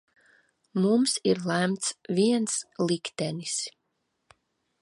[0.85, 2.57] Mums ir lemts viens
[2.89, 3.63] liktenis.